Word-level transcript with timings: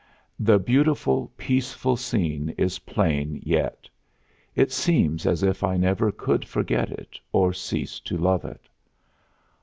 The 0.39 0.57
beautiful, 0.57 1.31
peaceful 1.37 1.95
scene 1.95 2.55
is 2.57 2.79
plain 2.79 3.39
yet. 3.45 3.87
It 4.55 4.71
seems 4.71 5.27
as 5.27 5.43
if 5.43 5.63
I 5.63 5.77
never 5.77 6.11
could 6.11 6.43
forget 6.43 6.89
it 6.89 7.19
or 7.31 7.53
cease 7.53 7.99
to 7.99 8.17
love 8.17 8.43
it. 8.43 8.67